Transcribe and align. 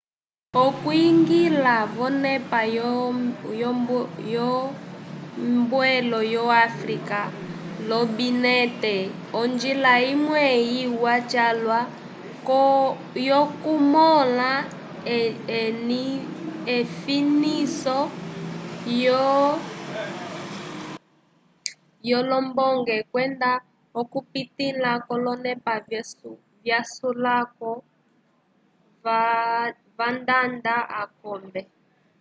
okwiñgila 0.63 1.75
vonepa 1.95 2.59
yombeelo 4.33 6.19
yo 6.33 6.43
áfrica 6.67 7.19
lombinete 7.87 8.95
onjila 9.39 9.93
imwe 10.11 10.43
iwa 10.81 11.15
calwa 11.31 11.79
yokumõla 13.27 14.51
efiniso 16.75 17.99
lyolombonge 22.05 22.97
kwenda 23.11 23.51
okupitila 24.01 24.91
k'olonepa 25.05 25.73
vyasulako 26.65 27.69
vandanda 29.97 30.75
akombe 31.01 31.61